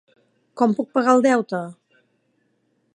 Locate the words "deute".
1.27-1.61